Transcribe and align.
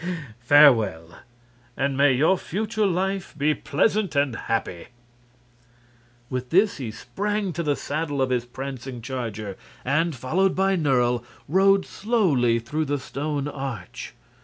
Farewell, 0.39 1.19
and 1.77 1.95
may 1.95 2.11
your 2.13 2.35
future 2.35 2.87
life 2.87 3.35
be 3.37 3.53
pleasant 3.53 4.15
and 4.15 4.35
happy!" 4.35 4.87
With 6.27 6.49
this 6.49 6.77
he 6.77 6.89
sprang 6.89 7.53
to 7.53 7.61
the 7.61 7.75
saddle 7.75 8.19
of 8.19 8.31
his 8.31 8.45
prancing 8.47 9.03
charger 9.03 9.57
and, 9.85 10.15
followed 10.15 10.55
by 10.55 10.75
Nerle, 10.75 11.23
rode 11.47 11.85
slowly 11.85 12.57
through 12.57 12.85
the 12.85 12.97
stone 12.97 13.47
arch. 13.47 14.15